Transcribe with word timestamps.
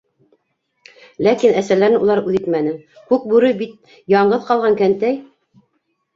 Ләкин 1.27 1.53
әсәләрен 1.61 1.97
улар 2.05 2.21
үҙ 2.31 2.39
итмәне: 2.39 2.73
Күкбүре 3.13 3.53
бит 3.61 3.95
яңғыҙ 4.17 4.51
ҡалған 4.51 4.81
кәнтәй. 4.83 5.23